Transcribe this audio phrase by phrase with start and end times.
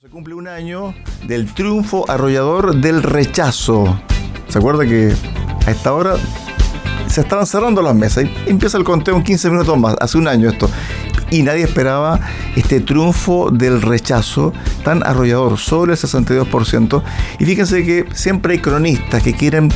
[0.00, 0.94] Se cumple un año
[1.26, 4.00] del triunfo arrollador del rechazo.
[4.46, 5.12] ¿Se acuerda que
[5.66, 6.14] a esta hora
[7.08, 10.28] se estaban cerrando las mesas y empieza el conteo en 15 minutos más, hace un
[10.28, 10.70] año esto.
[11.32, 12.20] Y nadie esperaba
[12.54, 14.52] este triunfo del rechazo
[14.84, 17.02] tan arrollador, sobre el 62%.
[17.40, 19.68] Y fíjense que siempre hay cronistas que quieren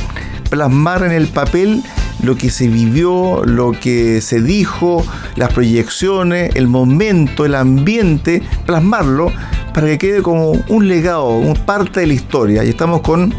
[0.49, 1.83] plasmar en el papel
[2.21, 5.05] lo que se vivió, lo que se dijo,
[5.35, 9.33] las proyecciones, el momento, el ambiente, plasmarlo
[9.73, 12.63] para que quede como un legado, un parte de la historia.
[12.63, 13.33] Y estamos con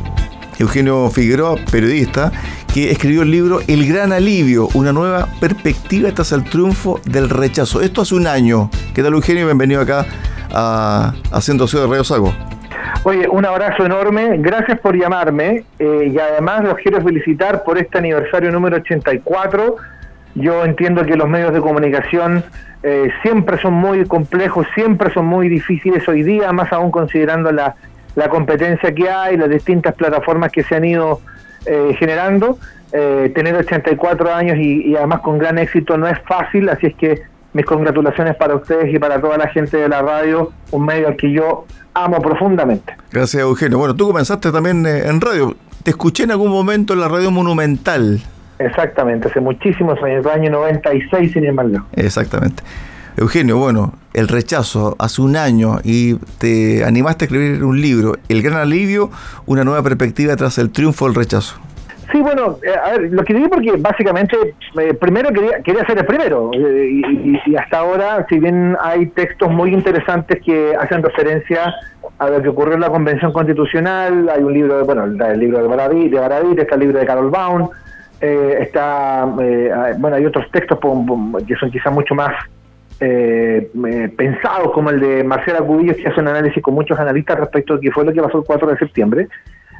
[0.58, 2.32] Eugenio Figueroa, periodista,
[2.72, 7.80] que escribió el libro El Gran Alivio, una nueva perspectiva tras el triunfo del rechazo.
[7.80, 8.70] Esto hace un año.
[8.94, 9.46] ¿Qué tal Eugenio?
[9.46, 10.06] Bienvenido acá
[10.52, 12.34] a Haciendo de Radio Sago.
[13.04, 17.98] Oye, un abrazo enorme, gracias por llamarme eh, y además los quiero felicitar por este
[17.98, 19.76] aniversario número 84.
[20.34, 22.44] Yo entiendo que los medios de comunicación
[22.82, 27.76] eh, siempre son muy complejos, siempre son muy difíciles hoy día, más aún considerando la,
[28.16, 31.20] la competencia que hay, las distintas plataformas que se han ido
[31.66, 32.58] eh, generando.
[32.92, 36.94] Eh, tener 84 años y, y, además con gran éxito no es fácil, así es
[36.94, 41.08] que mis congratulaciones para ustedes y para toda la gente de la radio, un medio
[41.08, 42.94] al que yo amo profundamente.
[43.10, 43.78] Gracias, Eugenio.
[43.78, 45.56] Bueno, tú comenzaste también eh, en radio.
[45.82, 48.20] Te escuché en algún momento en la radio Monumental.
[48.58, 51.78] Exactamente, hace muchísimos años, el año 96 sin embargo.
[51.96, 52.62] Exactamente.
[53.16, 58.42] Eugenio, bueno, el rechazo hace un año y te animaste a escribir un libro, El
[58.42, 59.10] gran alivio,
[59.46, 61.56] una nueva perspectiva tras el triunfo del rechazo.
[62.10, 64.36] Sí, bueno, eh, a ver, lo digo porque básicamente
[64.78, 69.06] eh, primero quería, quería ser el primero eh, y, y, hasta ahora, si bien hay
[69.06, 71.74] textos muy interesantes que hacen referencia
[72.18, 75.62] a lo que ocurrió en la Convención Constitucional, hay un libro, de, bueno, el libro
[75.62, 77.68] de Baradit, de Baradit está el libro de Carol Baum,
[78.24, 80.78] eh, está, bueno, hay otros textos
[81.46, 82.32] que son quizás mucho más
[83.00, 83.70] eh,
[84.16, 87.80] pensados, como el de Marcela Cubillos, que hace un análisis con muchos analistas respecto a
[87.80, 89.28] qué fue lo que pasó el 4 de septiembre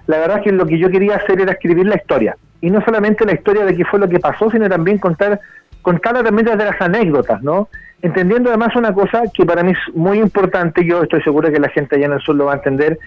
[0.06, 2.37] la verdad es que lo que yo quería hacer era escribir la historia.
[2.61, 5.41] Y no solamente la historia de qué fue lo que pasó, sino también contar,
[5.83, 7.69] contarla también desde las anécdotas, ¿no?
[8.03, 11.69] Entendiendo además una cosa que para mí es muy importante, yo estoy seguro que la
[11.71, 12.99] gente allá en el sur lo va a entender,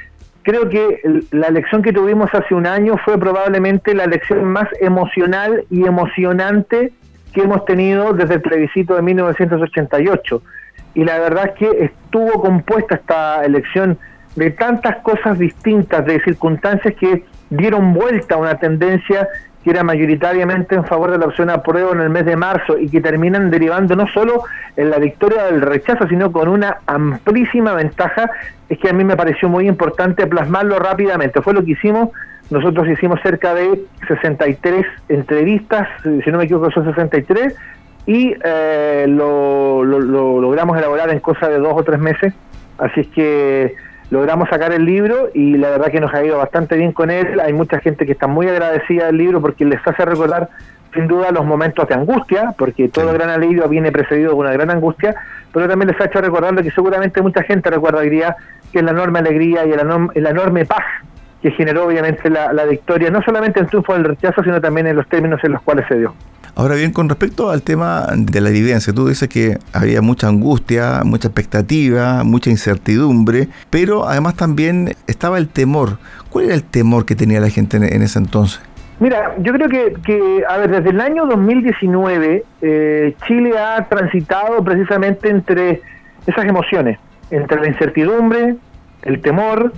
[0.43, 5.65] creo que la elección que tuvimos hace un año fue probablemente la elección más emocional
[5.69, 6.93] y emocionante
[7.33, 10.41] que hemos tenido desde el plebiscito de 1988.
[10.95, 13.97] Y la verdad es que estuvo compuesta esta elección
[14.35, 19.27] de tantas cosas distintas, de circunstancias que dieron vuelta a una tendencia
[19.67, 22.77] que era mayoritariamente en favor de la opción a prueba en el mes de marzo
[22.79, 24.45] y que terminan derivando no solo
[24.77, 28.29] en la victoria del rechazo, sino con una amplísima ventaja,
[28.69, 31.41] es que a mí me pareció muy importante plasmarlo rápidamente.
[31.41, 32.11] Fue lo que hicimos,
[32.49, 37.53] nosotros hicimos cerca de 63 entrevistas, si no me equivoco son 63,
[38.05, 42.33] y eh, lo, lo, lo logramos elaborar en cosa de dos o tres meses,
[42.77, 43.75] así es que
[44.09, 47.39] logramos sacar el libro y la verdad que nos ha ido bastante bien con él.
[47.39, 50.49] Hay mucha gente que está muy agradecida del libro porque les hace recordar
[50.93, 54.71] sin duda los momentos de angustia, porque todo gran alivio viene precedido de una gran
[54.71, 55.15] angustia,
[55.53, 58.35] pero también les ha hecho recordar lo que seguramente mucha gente recordaría,
[58.71, 60.83] que es la enorme alegría y la enorme, la enorme paz
[61.41, 64.87] que generó obviamente la, la victoria, no solamente en el triunfo del rechazo, sino también
[64.87, 66.15] en los términos en los cuales se dio.
[66.57, 71.01] Ahora bien, con respecto al tema de la evidencia, tú dices que había mucha angustia,
[71.05, 75.99] mucha expectativa, mucha incertidumbre, pero además también estaba el temor.
[76.31, 78.59] ¿Cuál era el temor que tenía la gente en, ese entonces?
[78.99, 84.63] Mira, yo creo que, que, a ver, desde el año 2019 eh, Chile ha transitado
[84.63, 85.83] precisamente entre
[86.25, 86.97] esas emociones,
[87.29, 88.55] entre la incertidumbre,
[89.03, 89.73] el temor,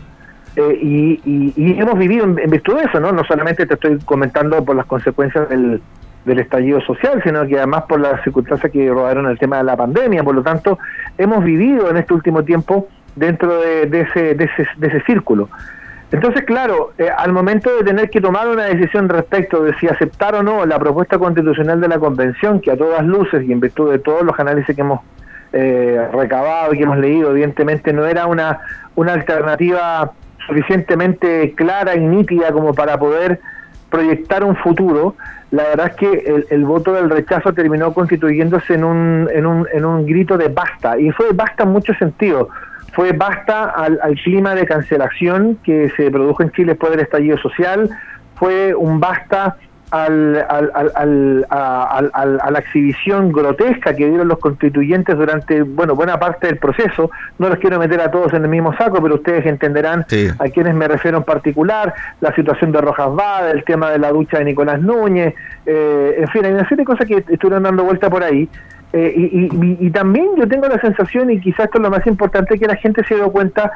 [0.56, 3.12] eh, y, hemos vivido en, en, virtud de eso, ¿no?
[3.12, 5.82] No solamente te estoy comentando por las consecuencias del,
[6.26, 9.78] del estallido social, sino que además por las circunstancias que rodearon el tema de la
[9.78, 10.24] pandemia.
[10.24, 10.78] Por lo tanto,
[11.18, 15.50] hemos vivido en este último tiempo dentro de, de, ese, de, ese, de ese círculo.
[16.12, 20.34] Entonces, claro, eh, al momento de tener que tomar una decisión respecto de si aceptar
[20.34, 23.92] o no la propuesta constitucional de la Convención, que a todas luces y en virtud
[23.92, 25.02] de todos los análisis que hemos
[25.54, 28.60] eh, recabado y que hemos leído, evidentemente no era una,
[28.96, 30.12] una alternativa
[30.48, 33.40] suficientemente clara y nítida como para poder
[33.92, 35.16] proyectar un futuro,
[35.52, 39.68] la verdad es que el, el, voto del rechazo terminó constituyéndose en un, en, un,
[39.74, 42.48] en un grito de basta, y fue basta en muchos sentidos.
[42.94, 47.38] Fue basta al, al clima de cancelación que se produjo en Chile después del estallido
[47.38, 47.90] social,
[48.36, 49.58] fue un basta
[49.92, 56.48] al, al, al, a la exhibición grotesca que dieron los constituyentes durante bueno buena parte
[56.48, 57.10] del proceso.
[57.38, 60.28] No los quiero meter a todos en el mismo saco, pero ustedes entenderán sí.
[60.38, 64.12] a quienes me refiero en particular, la situación de Rojas Bada, el tema de la
[64.12, 65.34] ducha de Nicolás Núñez,
[65.66, 68.50] eh, en fin, hay una serie de cosas que estuvieron dando vuelta por ahí.
[68.92, 72.58] Eh, y, y, también yo tengo la sensación, y quizás esto es lo más importante,
[72.58, 73.72] que la gente se dio cuenta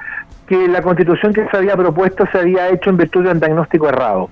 [0.48, 3.90] que la constitución que se había propuesto se había hecho en virtud de un diagnóstico
[3.90, 4.30] errado.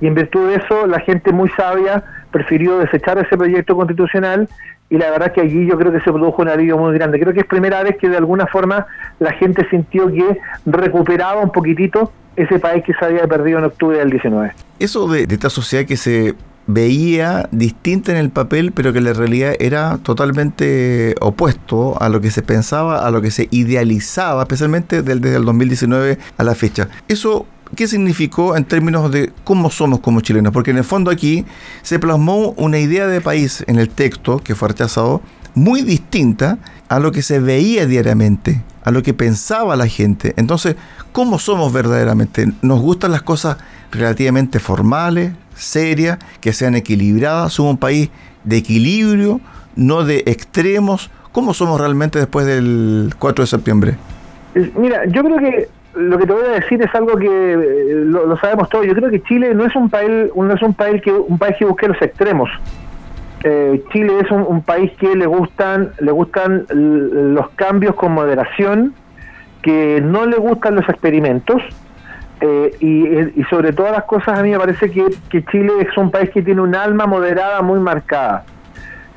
[0.00, 4.48] Y en virtud de eso, la gente muy sabia prefirió desechar ese proyecto constitucional
[4.90, 7.18] y la verdad que allí yo creo que se produjo un alivio muy grande.
[7.18, 8.86] Creo que es primera vez que de alguna forma
[9.18, 13.98] la gente sintió que recuperaba un poquitito ese país que se había perdido en octubre
[13.98, 14.52] del 19.
[14.78, 16.34] Eso de, esta sociedad que se
[16.66, 22.30] veía distinta en el papel, pero que la realidad era totalmente opuesto a lo que
[22.30, 26.88] se pensaba, a lo que se idealizaba, especialmente desde el 2019 a la fecha.
[27.08, 30.52] Eso ¿Qué significó en términos de cómo somos como chilenos?
[30.52, 31.44] Porque en el fondo aquí
[31.82, 35.22] se plasmó una idea de país en el texto que fue rechazado
[35.54, 40.34] muy distinta a lo que se veía diariamente, a lo que pensaba la gente.
[40.36, 40.76] Entonces,
[41.12, 42.52] ¿cómo somos verdaderamente?
[42.62, 43.56] ¿Nos gustan las cosas
[43.90, 48.10] relativamente formales, serias, que sean equilibradas, somos un país
[48.44, 49.40] de equilibrio,
[49.76, 51.10] no de extremos.
[51.32, 53.96] ¿Cómo somos realmente después del 4 de septiembre?
[54.76, 58.36] Mira, yo creo que lo que te voy a decir es algo que eh, lo,
[58.38, 58.86] sabemos todos.
[58.86, 61.56] Yo creo que Chile no es un país, no es un país que un país
[61.58, 62.50] que busque los extremos.
[63.42, 68.94] Eh, Chile es un, país que le gustan le gustan los cambios con moderación,
[69.60, 71.60] que no le gustan los experimentos
[72.40, 76.30] eh, y, sobre todas las cosas a mí me parece que, Chile es un país
[76.30, 78.44] que tiene un alma moderada muy marcada.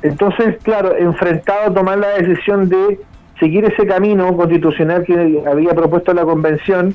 [0.02, 3.00] Entonces, claro, enfrentado a tomar la decisión de
[3.40, 6.94] seguir ese camino constitucional que había propuesto la convención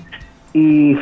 [0.53, 0.95] y,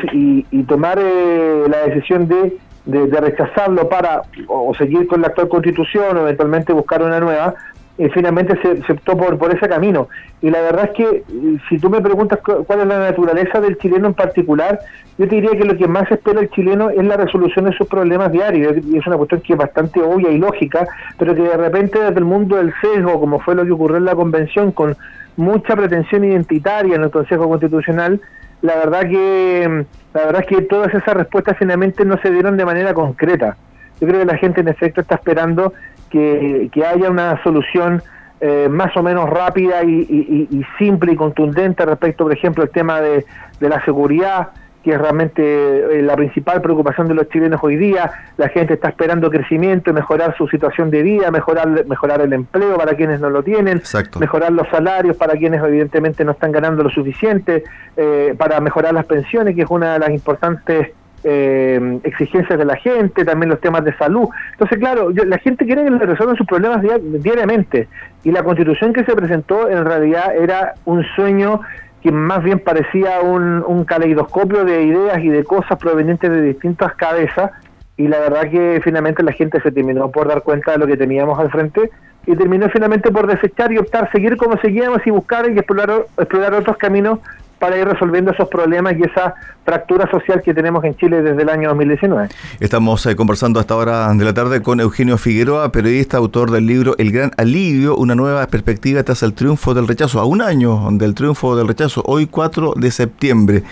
[0.64, 2.56] tomar eh, la decisión de,
[2.86, 7.54] de, rechazarlo para o seguir con la actual constitución o eventualmente buscar una nueva,
[8.00, 10.08] y finalmente se, optó por, por ese camino.
[10.40, 13.76] Y la verdad es que eh, si tú me preguntas cuál es la naturaleza del
[13.76, 14.80] chileno en particular,
[15.18, 17.86] yo te diría que lo que más espera el chileno es la resolución de sus
[17.86, 18.78] problemas diarios.
[18.86, 20.88] Y es una cuestión que es bastante obvia y lógica,
[21.18, 24.06] pero que de repente desde el mundo del sesgo, como fue lo que ocurrió en
[24.06, 24.96] la convención, con
[25.36, 28.18] mucha pretensión identitaria en el Consejo Constitucional,
[28.62, 32.64] la verdad que la verdad es que todas esas respuestas finalmente no se dieron de
[32.64, 33.58] manera concreta.
[34.00, 35.74] Yo creo que la gente en efecto está esperando
[36.10, 38.02] que, haya una solución
[38.40, 43.24] eh, más o menos rápida y, simple y contundente respecto, por ejemplo, al tema de,
[43.60, 44.48] la seguridad,
[44.82, 48.10] que es realmente eh, la principal preocupación de los chilenos hoy día.
[48.38, 52.94] La gente está esperando crecimiento, mejorar su situación de vida, mejorar, mejorar el empleo para
[52.94, 53.82] quienes no lo tienen,
[54.18, 57.64] mejorar los salarios para quienes evidentemente no están ganando lo suficiente,
[57.96, 60.92] eh, para mejorar las pensiones, que es una de las importantes
[61.24, 64.28] eh, exigencias de la gente, también los temas de salud.
[64.52, 66.82] Entonces, claro, la gente quiere que le resuelvan sus problemas
[67.22, 67.88] diariamente
[68.24, 71.60] y la constitución que se presentó en realidad era un sueño
[72.02, 76.94] que más bien parecía un, un caleidoscopio de ideas y de cosas provenientes de distintas
[76.94, 77.50] cabezas
[77.96, 80.96] y la verdad que finalmente la gente se terminó por dar cuenta de lo que
[80.96, 81.90] teníamos al frente
[82.26, 86.54] y terminó finalmente por desechar y optar, seguir como seguíamos y buscar y explorar, explorar
[86.54, 87.18] otros caminos
[87.60, 89.34] para ir resolviendo esos problemas y esa
[89.64, 92.28] fractura social que tenemos en Chile desde el año 2019.
[92.58, 96.66] Estamos eh, conversando a esta hora de la tarde con Eugenio Figueroa, periodista, autor del
[96.66, 100.88] libro El Gran Alivio, una nueva perspectiva tras el triunfo del rechazo, a un año
[100.92, 103.62] del triunfo del rechazo, hoy 4 de septiembre.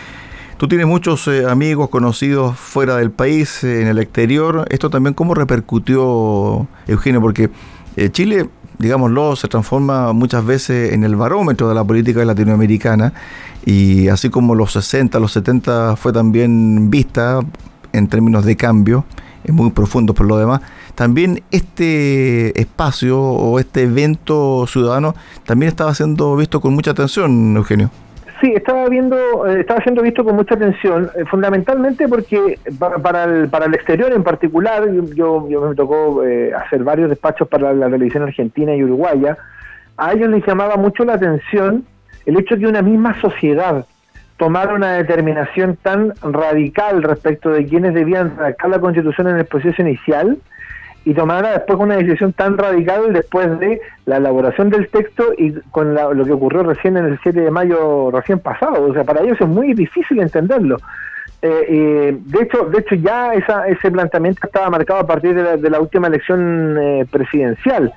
[0.59, 4.67] Tú tienes muchos eh, amigos conocidos fuera del país, eh, en el exterior.
[4.69, 7.23] ¿Esto también cómo repercutió, Eugenio?
[7.23, 7.49] Porque
[8.13, 8.49] Chile
[8.79, 13.13] digámoslo, se transforma muchas veces en el barómetro de la política latinoamericana
[13.69, 17.41] y así como los 60, los 70 fue también vista
[17.93, 19.05] en términos de cambio,
[19.47, 20.63] muy profundo por lo demás,
[20.95, 27.91] también este espacio o este evento ciudadano también estaba siendo visto con mucha atención, Eugenio.
[28.41, 32.59] Sí, estaba viendo, eh, estaba siendo visto con mucha atención, eh, fundamentalmente porque
[33.03, 37.47] para, el, para el exterior en particular, yo, yo me tocó eh, hacer varios despachos
[37.49, 39.37] para la televisión argentina y uruguaya,
[39.99, 41.85] a ellos les llamaba mucho la atención
[42.29, 43.87] el hecho de que una misma sociedad
[44.37, 49.81] tomara una determinación tan radical respecto de quienes debían sacar la constitución en el proceso
[49.81, 50.39] inicial,
[51.07, 55.95] y tomara después una decisión tan radical después de la elaboración del texto y con
[55.95, 58.85] lo que ocurrió recién en el 7 de mayo recién pasado.
[58.85, 60.77] O sea, para ellos es muy difícil entenderlo.
[61.41, 65.81] Eh, de hecho, de hecho ya esa, ese planteamiento estaba marcado a partir de la,
[65.81, 67.91] última elección eh, presidencial.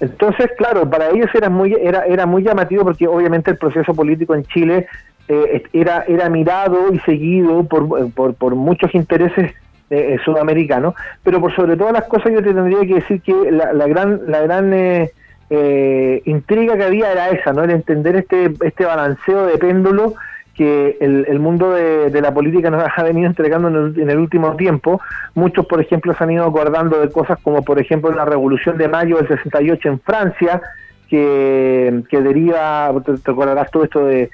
[0.00, 4.34] Entonces, claro, para ellos era muy era era muy llamativo porque obviamente el proceso político
[4.34, 4.86] en Chile
[5.28, 9.52] eh, era era mirado y seguido por, por, por muchos intereses
[9.88, 13.52] eh, eh, sudamericano, pero por sobre todas las cosas yo te tendría que decir que
[13.52, 15.12] la, gran la gran eh,
[15.48, 20.14] eh, intriga que había era esa, no el entender este este balanceo de péndulo
[20.56, 25.00] que el, mundo de, la política nos ha venido entregando en el, último tiempo.
[25.34, 28.88] Muchos, por ejemplo, se han ido acordando de cosas como, por ejemplo, la Revolución de
[28.88, 30.62] Mayo del 68 en Francia,
[31.08, 34.30] que, que deriva, te, acordarás todo esto de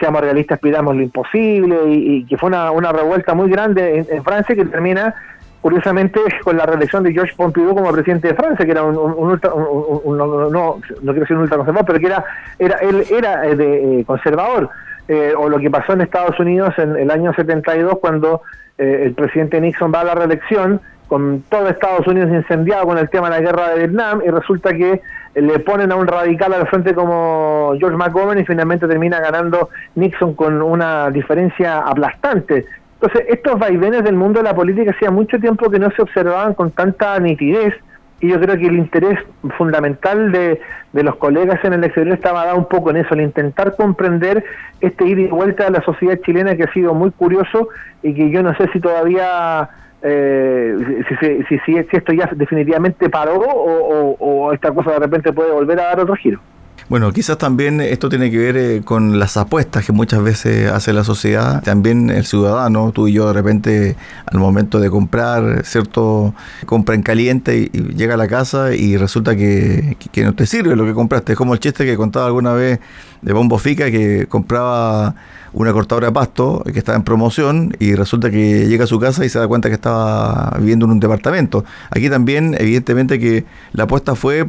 [0.00, 4.54] seamos realistas, pidamos lo imposible, y, que fue una, una, revuelta muy grande en, Francia
[4.54, 5.14] que termina,
[5.60, 9.50] curiosamente, con la reelección de Georges Pompidou como presidente de Francia, que era un, ultra,
[9.50, 12.24] no, no, quiero decir un ultraconservador, pero que era,
[12.58, 14.70] era él era de, conservador.
[15.08, 18.42] Eh, o lo que pasó en Estados Unidos en el año 72 cuando
[18.76, 23.08] eh, el presidente Nixon va a la reelección con todo Estados Unidos incendiado con el
[23.08, 25.00] tema de la guerra de Vietnam y resulta que
[25.36, 30.34] le ponen a un radical al frente como George McGovern y finalmente termina ganando Nixon
[30.34, 32.64] con una diferencia aplastante.
[32.94, 36.54] Entonces, estos vaivenes del mundo de la política hacía mucho tiempo que no se observaban
[36.54, 37.74] con tanta nitidez
[38.20, 39.18] y yo creo que el interés
[39.58, 40.60] fundamental de,
[40.92, 44.44] de los colegas en el exterior estaba dado un poco en eso, el intentar comprender
[44.80, 47.68] este ida y vuelta de la sociedad chilena que ha sido muy curioso
[48.02, 49.68] y que yo no sé si todavía
[50.02, 55.80] eh, si, si, si, esto ya definitivamente paró o, esta cosa de repente puede volver
[55.80, 56.40] a dar otro giro.
[56.88, 60.92] Bueno, quizás también esto tiene que ver eh, con las apuestas que muchas veces hace
[60.92, 66.32] la sociedad, también el ciudadano, tú y yo de repente al momento de comprar, ¿cierto?
[66.64, 70.76] Compra en caliente y, llega a la casa y resulta que, que, no te sirve
[70.76, 71.32] lo que compraste.
[71.32, 72.78] Es como el chiste que contaba alguna vez
[73.20, 75.16] de Bombo Fica que compraba
[75.54, 79.24] una cortadora de pasto que estaba en promoción y resulta que llega a su casa
[79.24, 81.64] y se da cuenta que estaba viviendo en un departamento.
[81.90, 84.46] Aquí también, evidentemente, que la apuesta fue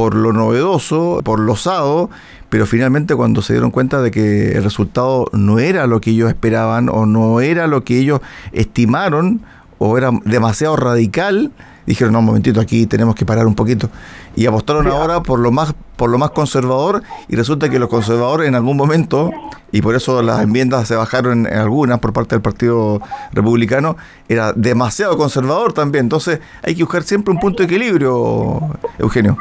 [0.00, 2.08] por lo novedoso, por lo osado,
[2.48, 6.30] pero finalmente cuando se dieron cuenta de que el resultado no era lo que ellos
[6.30, 9.42] esperaban o no era lo que ellos estimaron
[9.76, 11.52] o era demasiado radical,
[11.84, 13.90] dijeron, no, un momentito, aquí tenemos que parar un poquito.
[14.34, 18.48] Y apostaron ahora por lo más por lo más conservador y resulta que los conservadores
[18.48, 19.30] en algún momento,
[19.70, 23.02] y por eso las enmiendas se bajaron en, algunas por parte del Partido
[23.34, 23.98] Republicano,
[24.30, 26.06] era demasiado conservador también.
[26.06, 28.62] Entonces hay que buscar siempre un punto de equilibrio,
[28.98, 29.36] Eugenio.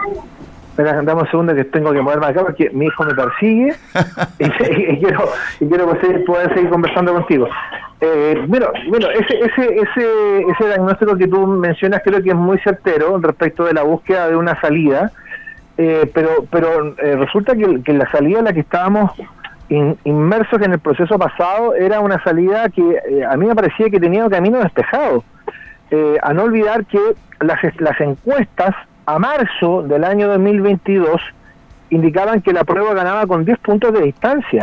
[0.84, 3.76] Dame un segundo que tengo que moverme acá porque mi hijo me persigue
[4.40, 4.50] y,
[5.00, 5.86] quiero, y quiero
[6.26, 7.50] poder seguir conversando contigo.
[8.00, 12.58] Eh, bueno, bueno ese, ese, ese, ese diagnóstico que tú mencionas creo que es muy
[12.60, 15.12] certero respecto de la búsqueda de una salida,
[15.78, 19.12] eh, pero pero eh, resulta que, la salida en la que estábamos
[19.70, 24.00] inmersos en el proceso pasado era una salida que eh, a mí me parecía que
[24.00, 25.24] tenía un camino despejado.
[26.22, 27.00] a no olvidar que
[27.42, 28.76] las, las encuestas
[29.10, 31.20] a marzo del año 2022
[31.90, 34.62] indicaban que la prueba ganaba con 10 puntos de distancia.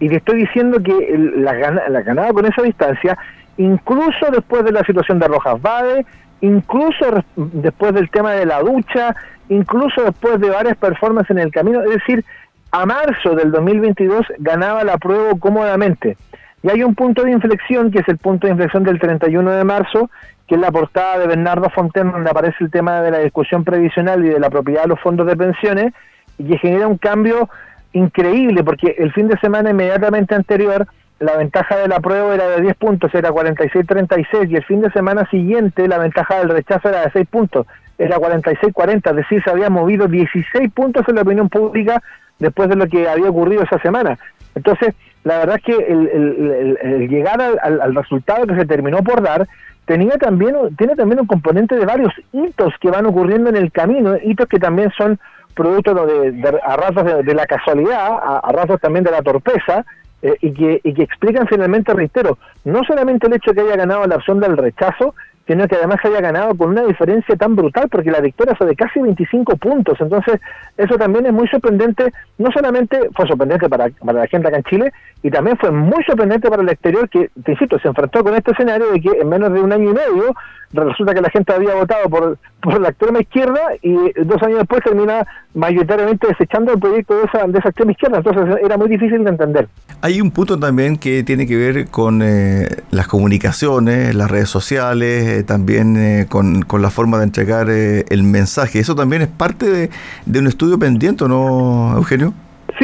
[0.00, 1.52] Y te estoy diciendo que la,
[1.88, 3.16] la ganaba con esa distancia,
[3.56, 6.04] incluso después de la situación de Rojas Vade,
[6.40, 9.14] incluso después del tema de la ducha,
[9.48, 11.80] incluso después de varias performances en el camino.
[11.82, 12.24] Es decir,
[12.72, 16.16] a marzo del 2022 ganaba la prueba cómodamente.
[16.64, 19.64] Y hay un punto de inflexión, que es el punto de inflexión del 31 de
[19.64, 20.10] marzo,
[20.46, 24.24] que es la portada de Bernardo Fontaine, donde aparece el tema de la discusión previsional
[24.24, 25.92] y de la propiedad de los fondos de pensiones,
[26.38, 27.48] y que genera un cambio
[27.92, 30.86] increíble, porque el fin de semana inmediatamente anterior
[31.20, 34.90] la ventaja de la prueba era de 10 puntos, era 46-36, y el fin de
[34.90, 39.50] semana siguiente la ventaja del rechazo era de 6 puntos, era 46-40, es decir, se
[39.50, 42.02] había movido 16 puntos en la opinión pública
[42.38, 44.18] después de lo que había ocurrido esa semana.
[44.54, 49.48] Entonces, la verdad es que el, llegar al, resultado que se terminó por dar
[49.86, 54.16] tenía también tiene también un componente de varios hitos que van ocurriendo en el camino,
[54.22, 55.18] hitos que también son
[55.54, 59.84] producto de, a ratos de, la casualidad, a, a también de la torpeza,
[60.22, 63.76] eh, y, que, y que explican finalmente, reitero, no solamente el hecho de que haya
[63.76, 65.14] ganado la opción del rechazo,
[65.46, 68.76] sino que además haya ganado con una diferencia tan brutal, porque la victoria fue de
[68.76, 70.00] casi 25 puntos.
[70.00, 70.40] Entonces,
[70.76, 72.12] eso también es muy sorprendente.
[72.38, 76.02] No solamente fue sorprendente para, para la gente acá en Chile, y también fue muy
[76.04, 79.28] sorprendente para el exterior, que, te insisto, se enfrentó con este escenario de que en
[79.28, 80.34] menos de un año y medio
[80.74, 84.82] resulta que la gente había votado por, por la extrema izquierda y dos años después
[84.82, 88.18] termina mayoritariamente desechando el proyecto de esa, de esa extrema izquierda.
[88.18, 89.68] Entonces, era muy difícil de entender.
[90.00, 95.26] Hay un punto también que tiene que ver con eh, las comunicaciones, las redes sociales,
[95.28, 98.80] eh, también eh, con, con, la forma de entregar el mensaje.
[98.80, 99.90] Eso también es parte de,
[100.26, 102.34] de un estudio pendiente, ¿no, Eugenio?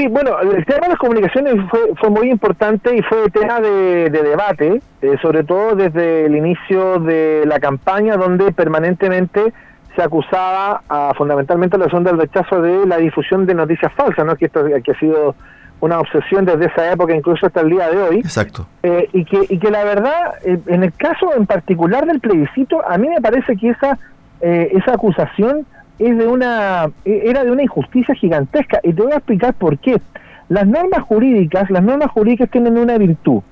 [0.00, 4.08] Sí, bueno, el tema de las comunicaciones fue, fue muy importante y fue tema de,
[4.08, 4.80] debate,
[5.20, 9.52] sobre todo desde el inicio de la campaña, donde permanentemente
[9.94, 14.24] se acusaba a, fundamentalmente a la zona del rechazo de la difusión de noticias falsas,
[14.24, 14.36] ¿no?
[14.36, 15.34] que esto que ha sido
[15.80, 18.16] una obsesión desde esa época, incluso hasta el día de hoy.
[18.20, 18.66] Exacto.
[18.82, 22.82] Eh, y, que, y que la verdad, eh, en el caso en particular del plebiscito,
[22.88, 23.98] a mí me parece que esa,
[24.40, 25.66] eh, esa acusación
[26.00, 28.80] es de una, era de una injusticia gigantesca.
[28.82, 30.00] Y te voy a explicar por qué.
[30.48, 33.42] Las normas jurídicas, las normas jurídicas tienen una virtud,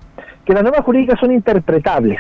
[0.45, 2.19] que las normas jurídicas son interpretables.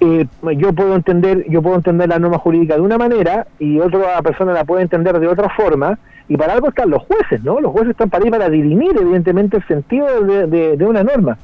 [0.00, 4.52] yo puedo entender, yo puedo entender la norma jurídica de una manera y otra persona
[4.52, 7.60] la puede entender de otra forma, y para algo están los jueces, ¿no?
[7.60, 11.36] Los jueces están para ir para dirimir, evidentemente, el sentido de, de, una norma.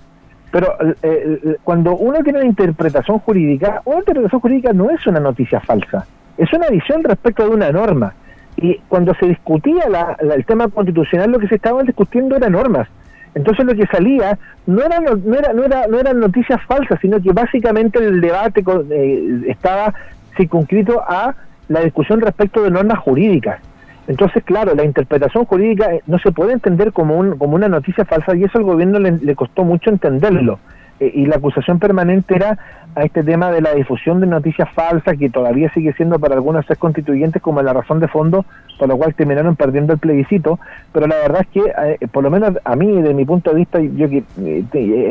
[0.53, 5.21] Pero eh, eh, cuando uno tiene una interpretación jurídica, una interpretación jurídica no es una
[5.21, 6.07] noticia falsa,
[6.41, 8.15] es una visión respecto de una norma.
[8.57, 9.85] Y cuando se discutía
[10.21, 12.89] el tema constitucional, lo que se estaba discutiendo eran normas.
[13.35, 17.33] Entonces lo que salía no no era no era no eran noticias falsas, sino que
[17.33, 19.95] básicamente el debate eh, estaba
[20.37, 21.35] circunscrito a
[21.69, 23.61] la discusión respecto de normas jurídicas.
[24.09, 28.05] Entonces, claro, la interpretación jurídica eh, no se puede entender como, un, como una noticia
[28.05, 30.59] falsa y eso al gobierno le, costó mucho entenderlo.
[30.99, 32.59] Eh, y la acusación permanente era
[32.95, 36.67] a este tema de la difusión de noticias falsas que todavía sigue siendo para algunos
[36.67, 38.45] ser constituyentes como la razón de fondo
[38.79, 40.59] por lo cual terminaron perdiendo el plebiscito,
[40.91, 43.57] pero la verdad es que, eh, por lo menos a mí, de mi punto de
[43.57, 44.25] vista, yo que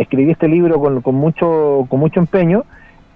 [0.01, 2.63] escribí este libro con, con, mucho, con mucho empeño,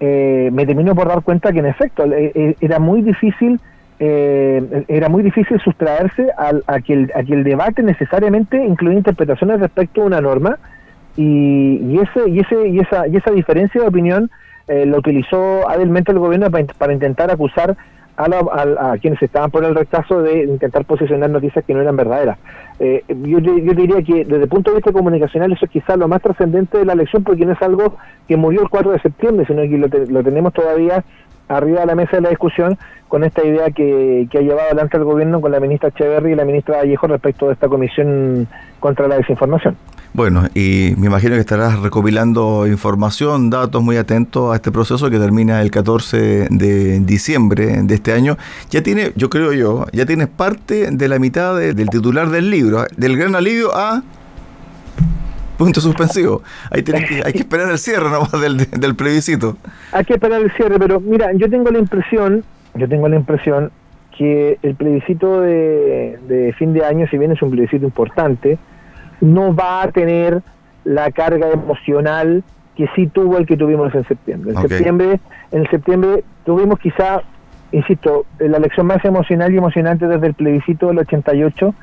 [0.00, 3.58] me terminó por dar cuenta que en efecto era muy difícil
[4.00, 8.98] eh, era muy difícil sustraerse al, a, que el, a que el debate necesariamente incluía
[8.98, 10.58] interpretaciones respecto a una norma.
[11.16, 14.30] Y, y, ese, y, ese, y, esa, y esa diferencia de opinión
[14.68, 17.76] eh, lo utilizó hábilmente el gobierno para, intentar acusar
[18.16, 22.38] a, a, quienes estaban por el rechazo de intentar posicionar noticias que no eran verdaderas.
[22.78, 26.22] Eh, yo, diría que desde el punto de vista comunicacional eso es quizás lo más
[26.22, 29.62] trascendente de la elección porque no es algo que murió el 4 de septiembre, sino
[29.62, 31.04] que lo, lo tenemos todavía
[31.48, 35.04] arriba de la mesa de la discusión con esta idea que, ha llevado adelante el
[35.04, 38.48] gobierno con la ministra Echeverry y la ministra Vallejo respecto de esta comisión
[38.80, 39.76] contra la desinformación.
[40.14, 45.18] Bueno, y me imagino que estarás recopilando información, datos muy atentos a este proceso que
[45.18, 48.36] termina el 14 de diciembre de este año.
[48.70, 52.84] Ya tiene, yo creo yo, ya tienes parte de la mitad del titular del libro,
[52.96, 54.04] del gran alivio a
[55.56, 56.42] punto suspensivo.
[56.70, 59.56] Ahí que, hay que esperar el cierre nomás del, del plebiscito.
[59.92, 62.44] Hay que esperar el cierre, pero mira, yo tengo la impresión,
[62.74, 63.70] yo tengo la impresión
[64.16, 68.58] que el plebiscito de, de fin de año, si bien es un plebiscito importante,
[69.20, 70.42] no va a tener
[70.84, 72.44] la carga emocional
[72.76, 74.52] que sí tuvo el que tuvimos en septiembre.
[74.52, 75.20] En septiembre,
[75.52, 77.22] en septiembre tuvimos quizá,
[77.72, 81.74] insisto, la elección más emocional y emocionante desde el plebiscito del 88,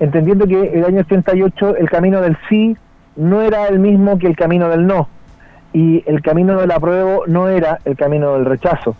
[0.00, 2.76] entendiendo que el año 88 el camino del sí
[3.16, 5.08] no era el mismo que el camino del no.
[5.72, 8.94] Y el camino del apruebo no era el camino del rechazo.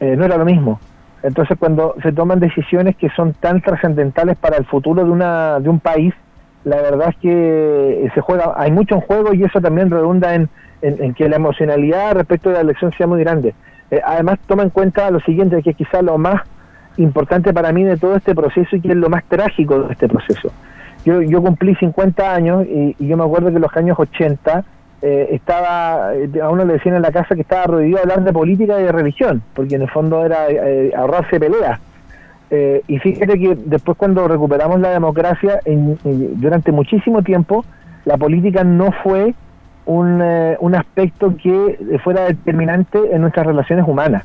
[0.00, 0.80] Eh, no era lo mismo.
[1.22, 5.68] Entonces, cuando se toman decisiones que son tan trascendentales para el futuro de, una, de
[5.68, 6.14] un país,
[6.64, 10.48] la verdad es que se juega, hay mucho en juego y eso también redunda en,
[10.80, 13.54] en, que la emocionalidad respecto de la elección sea muy grande.
[13.90, 16.42] Eh, además, toma en cuenta lo siguiente, que es quizá lo más
[16.96, 20.08] importante para mí de todo este proceso y que es lo más trágico de este
[20.08, 20.52] proceso
[21.04, 24.64] yo, yo cumplí 50 años y, yo me acuerdo que en los años 80
[25.02, 28.32] eh, estaba, eh, a uno le decían en la casa que estaba prohibido hablar de
[28.32, 31.80] política y de religión, porque en el fondo era eh, ahorrarse peleas.
[32.86, 37.64] y fíjate que después cuando recuperamos la democracia, durante muchísimo tiempo,
[38.04, 39.34] la política no fue
[39.86, 40.22] un,
[40.60, 44.24] un aspecto que fuera determinante en nuestras relaciones humanas.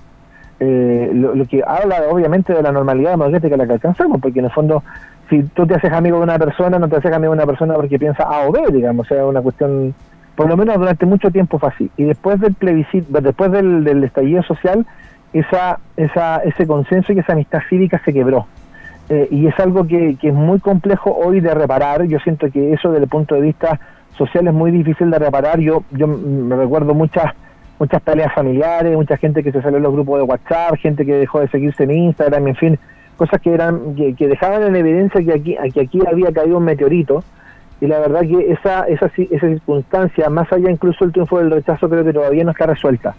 [0.59, 4.45] lo, lo, que habla obviamente de la normalidad democrática a la que alcanzamos, porque en
[4.45, 4.83] el fondo
[5.29, 7.73] si tú te haces amigo de una persona, no te haces amigo de una persona
[7.75, 9.93] porque piensa A o B, digamos, o sea, una cuestión,
[10.35, 11.91] por lo menos durante mucho tiempo fue así.
[11.97, 14.85] Y después del plebiscito, después del, estallido social,
[15.33, 18.47] esa, esa, ese consenso y esa amistad cívica se quebró.
[19.09, 22.03] Eh, y es algo que, que es muy complejo hoy de reparar.
[22.03, 23.79] Yo siento que eso desde el punto de vista
[24.17, 25.59] social es muy difícil de reparar.
[25.59, 27.33] Yo, yo me recuerdo muchas
[27.79, 31.13] muchas peleas familiares, mucha gente que se salió en los grupos de WhatsApp, gente que
[31.13, 32.79] dejó de seguirse en Instagram, en fin,
[33.17, 37.23] cosas que eran que, dejaban en evidencia que aquí que aquí había caído un meteorito
[37.81, 41.89] y la verdad que esa esa esa circunstancia más allá incluso el triunfo del rechazo
[41.89, 43.15] creo que todavía no está resuelta.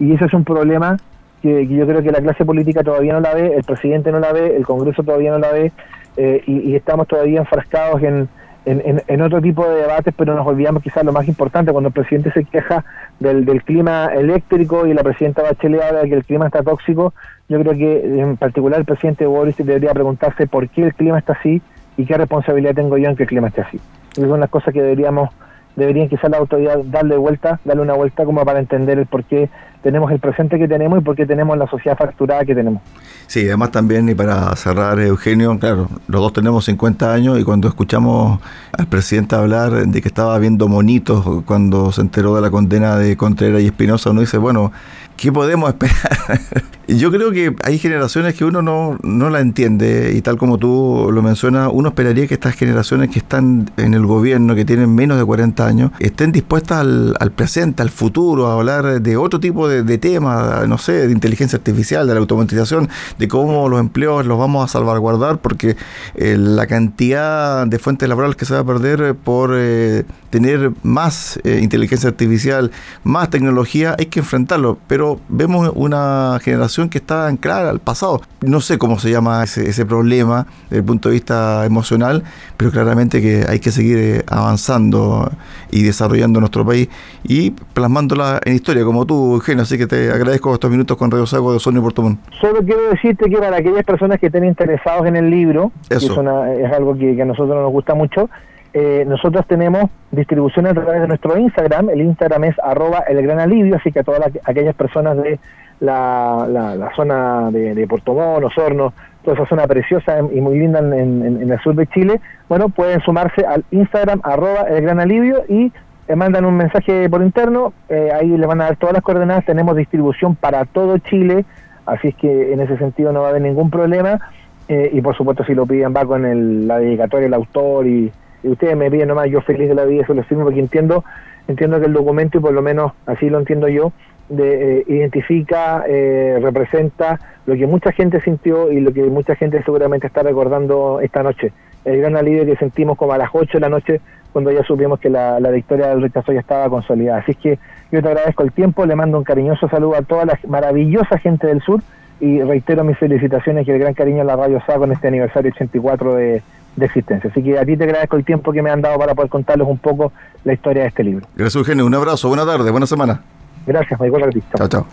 [0.00, 0.96] Y ese es un problema
[1.42, 4.32] que, yo creo que la clase política todavía no la ve el presidente no la
[4.32, 5.72] ve el Congreso todavía no la ve
[6.16, 8.28] eh, y, estamos todavía enfrascados en,
[8.64, 12.32] en, otro tipo de debates, pero nos olvidamos quizás lo más importante, cuando el presidente
[12.32, 12.84] se queja
[13.18, 17.12] del, del clima eléctrico y la presidenta Bachelet habla de que el clima está tóxico,
[17.48, 21.34] yo creo que en particular el presidente Boris debería preguntarse por qué el clima está
[21.34, 21.60] así
[21.96, 23.80] y qué responsabilidad tengo yo en que el clima esté así.
[24.16, 25.30] Es una cosa que deberíamos,
[25.76, 29.50] deberían quizás la autoridad darle vuelta, darle una vuelta como para entender el por qué
[29.82, 32.82] tenemos el presente que tenemos y por qué tenemos la sociedad fracturada que tenemos.
[33.26, 37.68] Sí, además también, y para cerrar, Eugenio, claro, los dos tenemos 50 años y cuando
[37.68, 38.40] escuchamos
[38.76, 43.16] al presidente hablar de que estaba viendo monitos cuando se enteró de la condena de
[43.16, 44.72] Contreras y Espinosa, uno dice, bueno,
[45.16, 46.40] ¿qué podemos esperar?
[46.88, 51.10] Yo creo que hay generaciones que uno no, no la entiende y tal como tú
[51.12, 55.16] lo mencionas, uno esperaría que estas generaciones que están en el gobierno, que tienen menos
[55.16, 59.68] de 40 años, estén dispuestas al, al presente, al futuro, a hablar de otro tipo
[59.68, 64.26] de de, temas, no sé, de inteligencia artificial, de la automatización, de cómo los empleos
[64.26, 65.76] los vamos a salvaguardar, porque
[66.14, 71.38] eh, la cantidad de fuentes laborales que se va a perder por eh, tener más
[71.44, 72.70] inteligencia artificial,
[73.04, 74.78] más tecnología, hay que enfrentarlo.
[74.86, 78.22] Pero vemos una generación que está anclada al pasado.
[78.40, 82.24] No sé cómo se llama ese, ese problema desde el punto de vista emocional,
[82.56, 85.30] pero claramente que hay que seguir avanzando
[85.70, 86.88] y desarrollando nuestro país
[87.24, 89.61] y plasmándola en historia, como tú, Eugenio.
[89.62, 92.18] Así que te agradezco estos minutos con Radio Sago de Sonia Portomón.
[92.40, 96.96] Solo quiero decirte que para aquellas personas que estén interesados en el libro, es, algo
[96.96, 98.28] que, a nosotros nos gusta mucho,
[98.74, 101.90] eh, nosotros tenemos distribución a través de nuestro Instagram.
[101.90, 105.38] El Instagram es arroba el gran alivio, así que a todas aquellas personas de
[105.78, 108.92] la, la, zona de, de Portomón, Osorno,
[109.24, 113.44] toda esa zona preciosa y muy linda en, el sur de Chile, bueno, pueden sumarse
[113.46, 115.72] al Instagram arroba el gran alivio y
[116.08, 119.44] le mandan un mensaje por interno, eh, ahí le van a dar todas las coordenadas,
[119.44, 121.44] tenemos distribución para todo Chile,
[121.86, 124.20] así es que en ese sentido no va a haber ningún problema,
[124.68, 128.12] eh, y por supuesto si lo piden va con el, la dedicatoria el autor y,
[128.44, 131.04] ustedes me piden nomás, yo feliz de la vida, eso lo firmo porque entiendo,
[131.46, 133.92] entiendo que el documento, y por lo menos así lo entiendo yo,
[134.28, 139.62] de, eh, identifica, eh, representa lo que mucha gente sintió y lo que mucha gente
[139.62, 141.52] seguramente está recordando esta noche.
[141.84, 144.00] El gran alivio que sentimos como a las 8 de la noche
[144.32, 147.20] cuando ya supimos que la, victoria del rechazo ya estaba consolidada.
[147.20, 147.58] Así que
[147.90, 151.46] yo te agradezco el tiempo, le mando un cariñoso saludo a toda la maravillosa gente
[151.46, 151.82] del sur
[152.20, 155.50] y reitero mis felicitaciones y el gran cariño a la Radio SA con este aniversario
[155.52, 156.42] 84 de,
[156.76, 157.30] de existencia.
[157.30, 159.68] Así que a ti te agradezco el tiempo que me han dado para poder contarles
[159.68, 160.12] un poco
[160.44, 161.26] la historia de este libro.
[161.34, 163.20] Gracias Eugenio, un abrazo, buena tarde, buena semana.
[163.66, 164.86] Gracias, Michael Chao, chao.